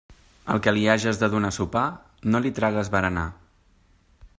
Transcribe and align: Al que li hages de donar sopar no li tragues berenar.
Al 0.53 0.61
que 0.67 0.71
li 0.77 0.85
hages 0.93 1.21
de 1.25 1.29
donar 1.35 1.53
sopar 1.59 1.85
no 2.33 2.43
li 2.47 2.55
tragues 2.61 2.91
berenar. 2.97 3.31